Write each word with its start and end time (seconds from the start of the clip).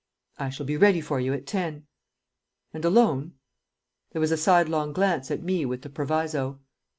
"I 0.39 0.49
shall 0.49 0.65
be 0.65 0.77
ready 0.77 0.99
for 0.99 1.19
you 1.19 1.31
at 1.31 1.45
ten." 1.45 1.85
"And 2.73 2.83
alone?" 2.83 3.35
There 4.13 4.19
was 4.19 4.31
a 4.31 4.35
sidelong 4.35 4.93
glance 4.93 5.29
at 5.29 5.43
me 5.43 5.63
with 5.63 5.83
the 5.83 5.91
proviso. 5.91 6.59